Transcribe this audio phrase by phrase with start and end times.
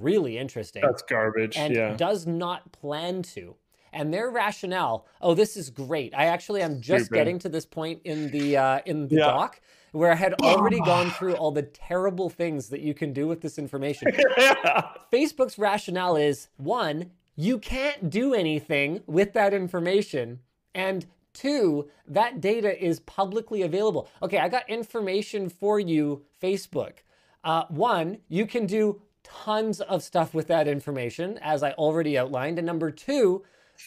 [0.00, 0.82] really interesting.
[0.84, 1.56] That's garbage.
[1.56, 1.94] and yeah.
[1.96, 3.56] does not plan to.
[3.92, 6.14] And their rationale, oh, this is great.
[6.14, 7.14] I actually am just Stupid.
[7.18, 9.26] getting to this point in the uh, in the Yeah.
[9.26, 9.60] doc
[9.92, 13.40] where I had already gone through all the terrible things that you can do with
[13.40, 14.12] this information.
[14.38, 14.90] yeah.
[15.12, 20.38] Facebook's rationale is one, you can't do anything with that information.
[20.74, 24.08] And two, that data is publicly available.
[24.22, 26.98] Okay, I got information for you, Facebook.
[27.42, 32.58] Uh, one, you can do tons of stuff with that information, as I already outlined.
[32.58, 33.42] And number two,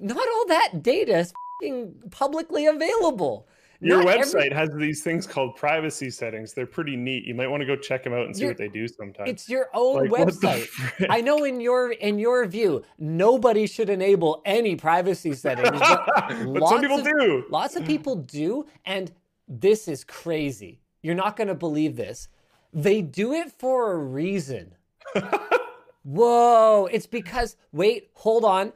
[0.00, 3.46] not all that data is fing publicly available.
[3.80, 6.52] Your Not every- website has these things called privacy settings.
[6.52, 7.24] They're pretty neat.
[7.24, 9.30] You might want to go check them out and see You're- what they do sometimes.
[9.30, 10.66] It's your own Like, website.
[11.08, 16.46] I know in your in your view, nobody should enable any privacy settings, but, but
[16.46, 17.44] lots some people of, do.
[17.50, 19.12] Lots of people do, and
[19.46, 20.80] this is crazy.
[21.02, 22.28] You're not going to believe this.
[22.72, 24.74] They do it for a reason.
[26.04, 26.88] Whoa!
[26.90, 28.72] It's because wait, hold on.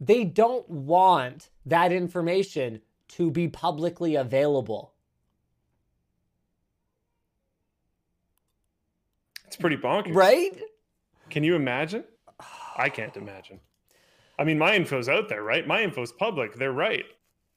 [0.00, 4.92] They don't want that information to be publicly available.
[9.46, 10.14] It's pretty bonkers.
[10.14, 10.56] Right?
[11.30, 12.04] Can you imagine?
[12.76, 13.58] I can't imagine.
[14.38, 15.66] I mean, my info's out there, right?
[15.66, 16.54] My info's public.
[16.54, 17.04] They're right.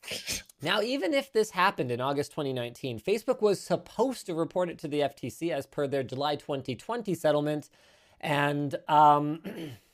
[0.64, 4.88] Now, even if this happened in August 2019, Facebook was supposed to report it to
[4.88, 7.70] the FTC as per their July 2020 settlement.
[8.22, 9.42] And um,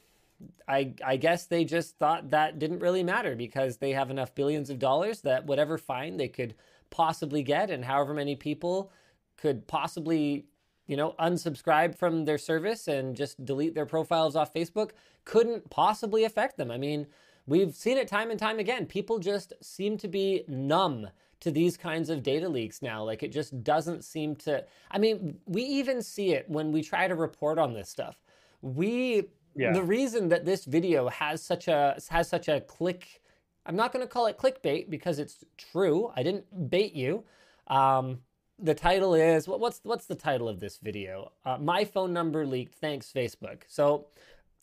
[0.68, 4.70] I, I guess they just thought that didn't really matter because they have enough billions
[4.70, 6.54] of dollars that whatever fine they could
[6.90, 8.92] possibly get and however many people
[9.38, 10.46] could possibly
[10.88, 14.92] you know, unsubscribe from their service and just delete their profiles off Facebook
[15.26, 16.72] couldn't possibly affect them.
[16.72, 17.06] I mean,
[17.46, 18.86] we've seen it time and time again.
[18.86, 21.10] People just seem to be numb
[21.42, 23.04] to these kinds of data leaks now.
[23.04, 24.64] Like it just doesn't seem to.
[24.92, 28.18] I mean, we even see it when we try to report on this stuff.
[28.62, 29.74] We Yeah.
[29.74, 33.22] the reason that this video has such a has such a click
[33.68, 36.12] I'm not going to call it clickbait because it's true.
[36.16, 37.26] I didn't bait you.
[37.68, 38.20] Um,
[38.60, 41.32] the title is what, what's what's the title of this video?
[41.46, 42.76] Uh, my phone number leaked.
[42.76, 43.64] Thanks Facebook.
[43.68, 44.08] So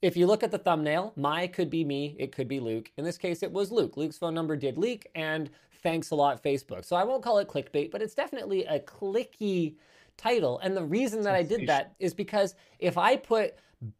[0.02, 2.90] if you look at the thumbnail, my could be me, it could be Luke.
[2.96, 3.96] In this case, it was Luke.
[3.96, 5.50] Luke's phone number did leak, and
[5.84, 6.84] thanks a lot, Facebook.
[6.84, 9.76] So I won't call it clickbait, but it's definitely a clicky
[10.16, 10.58] title.
[10.58, 13.54] And the reason that I did that is because if I put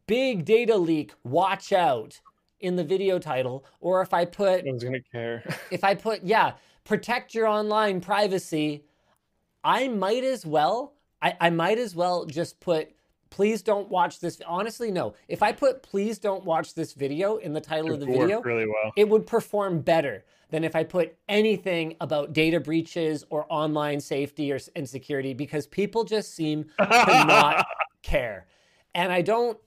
[0.08, 2.20] big data leak, watch out
[2.60, 5.44] in the video title, or if I put No one's gonna care.
[5.70, 6.52] if I put, yeah,
[6.84, 8.84] protect your online privacy,
[9.62, 12.88] I might as well, I, I might as well just put,
[13.34, 14.40] please don't watch this.
[14.46, 15.14] Honestly, no.
[15.26, 18.64] If I put, please don't watch this video in the title of the video, really
[18.64, 18.92] well.
[18.96, 24.52] it would perform better than if I put anything about data breaches or online safety
[24.52, 26.86] or and security because people just seem to
[27.26, 27.66] not
[28.04, 28.46] care.
[28.94, 29.58] And I don't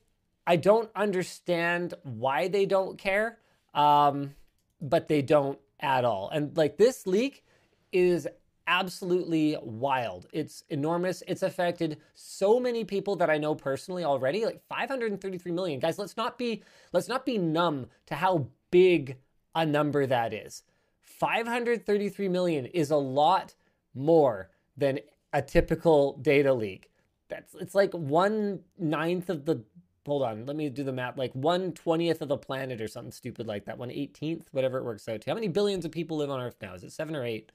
[0.45, 3.37] I don't understand why they don't care.
[3.73, 4.33] Um,
[4.79, 6.29] but they don't at all.
[6.29, 7.43] And like this leak
[7.91, 8.29] is
[8.67, 10.27] absolutely wild.
[10.31, 11.23] It's enormous.
[11.27, 15.79] It's affected so many people that I know personally already, like 533 million.
[15.79, 16.63] Guys, let's not be
[16.93, 19.17] let's not be numb to how big
[19.55, 20.63] a number that is.
[21.01, 23.55] 533 million is a lot
[23.95, 24.99] more than
[25.33, 26.91] a typical data leak.
[27.29, 29.63] That's it's like one ninth of the
[30.05, 33.11] hold on, let me do the math, like one twentieth of the planet or something
[33.11, 33.77] stupid like that.
[33.77, 35.29] One eighteenth, whatever it works out to.
[35.29, 36.73] How many billions of people live on Earth now?
[36.73, 37.51] Is it seven or eight?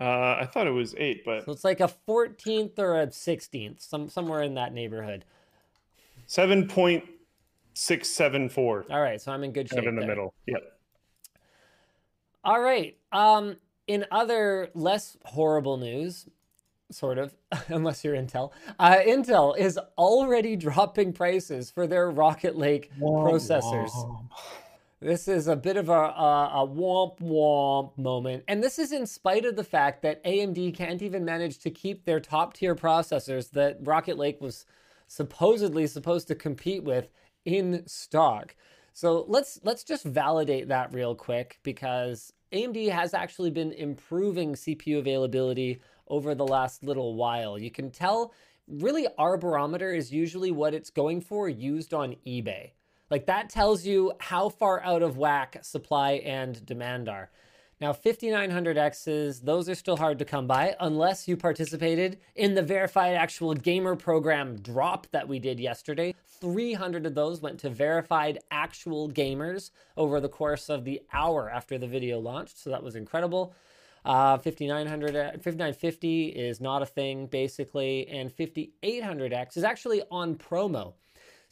[0.00, 3.80] Uh, I thought it was eight, but So it's like a fourteenth or a sixteenth,
[3.80, 5.24] some somewhere in that neighborhood.
[6.26, 7.04] seven point
[7.74, 9.76] six seven four, All right, so I'm in good shape.
[9.78, 10.08] kind of in the there.
[10.08, 10.34] middle.
[10.46, 10.62] Yep.
[12.44, 12.96] All right.
[13.12, 16.28] Um, in other less horrible news,
[16.90, 17.34] sort of,
[17.68, 23.90] unless you're Intel, uh, Intel is already dropping prices for their Rocket Lake processors.
[25.00, 28.44] This is a bit of a, a, a womp womp moment.
[28.48, 32.04] And this is in spite of the fact that AMD can't even manage to keep
[32.04, 34.64] their top tier processors that Rocket Lake was
[35.06, 37.08] supposedly supposed to compete with
[37.44, 38.56] in stock.
[38.94, 44.98] So let's let's just validate that real quick because AMD has actually been improving CPU
[44.98, 47.58] availability over the last little while.
[47.58, 48.32] You can tell
[48.66, 52.70] really our barometer is usually what it's going for used on eBay.
[53.10, 57.30] Like that tells you how far out of whack supply and demand are.
[57.78, 63.14] Now, 5900Xs, those are still hard to come by unless you participated in the verified
[63.14, 66.14] actual gamer program drop that we did yesterday.
[66.40, 71.76] 300 of those went to verified actual gamers over the course of the hour after
[71.76, 72.58] the video launched.
[72.58, 73.54] So that was incredible.
[74.06, 80.94] Uh, 5900, 5950 is not a thing basically, and 5800X is actually on promo.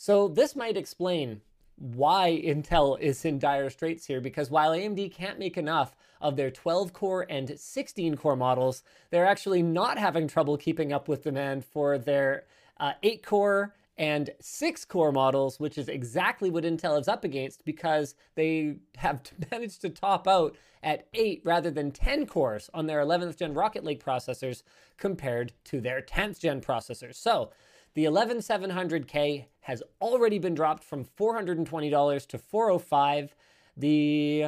[0.07, 1.41] So this might explain
[1.77, 6.51] why Intel is in dire straits here because while AMD can't make enough of their
[6.51, 11.65] 12 core and 16 core models, they're actually not having trouble keeping up with demand
[11.65, 12.45] for their
[12.79, 17.65] uh, 8 core and 6 core models, which is exactly what Intel is up against
[17.65, 23.01] because they have managed to top out at 8 rather than 10 cores on their
[23.01, 24.65] 11th gen Rocket Lake processors
[24.99, 27.15] compared to their 10th gen processors.
[27.15, 27.53] So,
[27.95, 33.35] the 11700K has already been dropped from $420 to 405.
[33.77, 34.47] The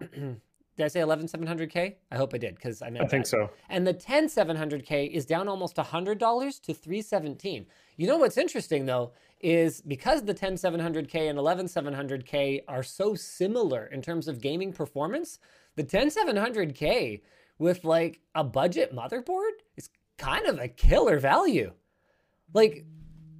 [0.78, 1.96] did I say 11700K?
[2.12, 3.50] I hope I did because I meant I think so.
[3.68, 6.18] And the 10700K is down almost $100
[6.62, 7.66] to 317.
[7.96, 14.02] You know what's interesting though is because the 10700K and 11700K are so similar in
[14.02, 15.40] terms of gaming performance,
[15.74, 17.22] the 10700K
[17.58, 21.72] with like a budget motherboard is kind of a killer value.
[22.52, 22.84] Like,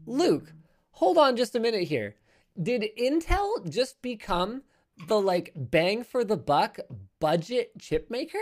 [0.06, 0.52] Luke,
[0.90, 2.14] hold on just a minute here.
[2.60, 4.62] Did Intel just become
[5.06, 6.78] the like bang for the buck
[7.20, 8.38] budget chip maker?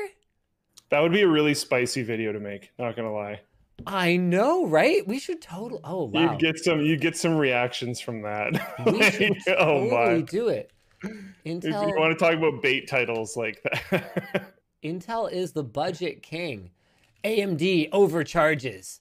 [0.90, 2.70] That would be a really spicy video to make.
[2.78, 3.40] Not gonna lie.
[3.86, 5.06] I know, right?
[5.06, 5.80] We should total.
[5.84, 6.80] Oh wow, You'd get some.
[6.80, 8.52] You get some reactions from that.
[8.86, 10.20] we should oh totally my!
[10.22, 10.70] do it.
[11.02, 11.10] If
[11.44, 14.54] Intel, you want to talk about bait titles like that,
[14.84, 16.70] Intel is the budget king.
[17.24, 19.00] AMD overcharges,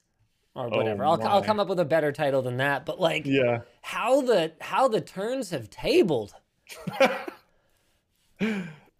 [0.56, 1.04] or Oh whatever.
[1.04, 2.86] I'll, I'll come up with a better title than that.
[2.86, 3.60] But like, yeah.
[3.82, 6.34] how the how the turns have tabled.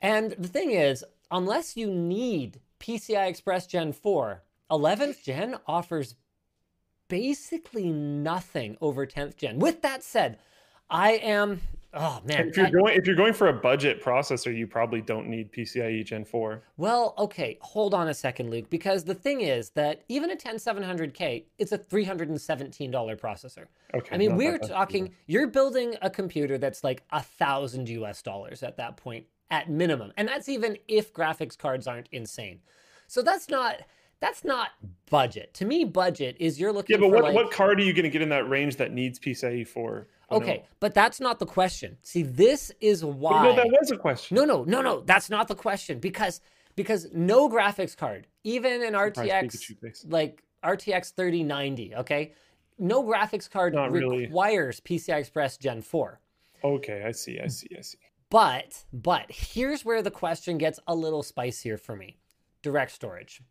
[0.00, 6.14] and the thing is, unless you need PCI Express Gen 4, 11th Gen offers
[7.08, 9.58] basically nothing over 10th Gen.
[9.58, 10.38] With that said,
[10.90, 11.60] I am
[11.94, 12.48] oh man.
[12.48, 15.52] If you're I- going, if you're going for a budget processor, you probably don't need
[15.52, 16.62] PCIe Gen 4.
[16.76, 21.44] well, okay, hold on a second, Luke, because the thing is that even a 10700K,
[21.58, 23.66] it's a $317 processor.
[23.94, 24.14] Okay.
[24.14, 28.76] I mean, we're talking, you're building a computer that's like a thousand US dollars at
[28.76, 30.12] that point, at minimum.
[30.16, 32.60] And that's even if graphics cards aren't insane.
[33.06, 33.82] So that's not,
[34.20, 34.70] that's not
[35.10, 35.54] budget.
[35.54, 38.04] To me, budget is you're looking Yeah, but what, like, what card are you going
[38.04, 40.08] to get in that range that needs PCIe 4?
[40.30, 40.62] Okay, know.
[40.80, 41.96] but that's not the question.
[42.02, 43.44] See, this is why.
[43.44, 44.34] No, that was a question.
[44.34, 45.00] No, no, no, no.
[45.02, 46.40] That's not the question because
[46.74, 52.34] because no graphics card, even an RTX like RTX 3090, okay,
[52.78, 54.26] no graphics card Not really.
[54.26, 56.20] requires PCI Express Gen 4.
[56.64, 57.38] Okay, I see.
[57.40, 57.68] I see.
[57.76, 57.98] I see.
[58.28, 62.18] But but here's where the question gets a little spicier for me.
[62.62, 63.42] Direct storage.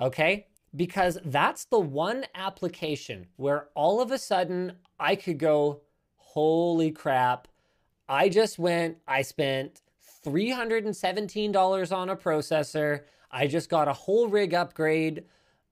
[0.00, 0.46] Okay?
[0.76, 5.80] Because that's the one application where all of a sudden I could go,
[6.16, 7.48] holy crap.
[8.08, 9.80] I just went, I spent
[10.24, 13.02] $317 on a processor.
[13.30, 15.24] I just got a whole rig upgrade.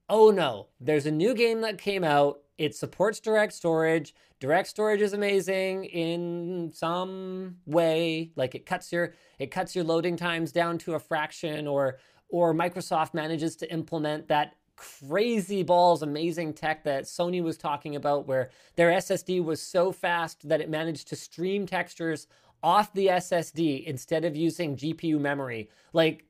[0.09, 2.41] Oh no, there's a new game that came out.
[2.57, 4.15] It supports direct storage.
[4.39, 8.31] Direct storage is amazing in some way.
[8.35, 11.97] Like it cuts your it cuts your loading times down to a fraction or
[12.29, 18.27] or Microsoft manages to implement that crazy balls amazing tech that Sony was talking about
[18.27, 22.27] where their SSD was so fast that it managed to stream textures
[22.61, 25.69] off the SSD instead of using GPU memory.
[25.93, 26.25] Like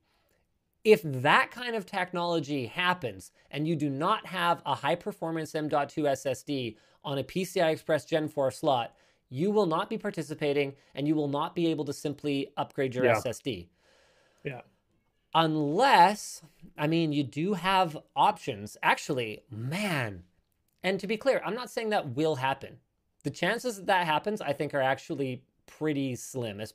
[0.83, 6.03] if that kind of technology happens and you do not have a high performance M.2
[6.03, 8.95] SSD on a PCI Express Gen 4 slot,
[9.29, 13.05] you will not be participating and you will not be able to simply upgrade your
[13.05, 13.15] Yeah.
[13.15, 13.67] SSD.
[14.43, 14.61] Yeah.
[15.37, 16.43] Unless,
[16.77, 18.77] I mean, you do have options.
[18.81, 20.23] Actually, man,
[20.81, 22.77] and to be clear, I'm not saying that will happen.
[23.23, 26.73] The chances that that happens, I think, are actually pretty slim, especially.